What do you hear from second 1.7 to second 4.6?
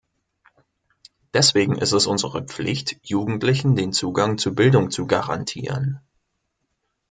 ist es unsere Pflicht, Jugendlichen den Zugang zu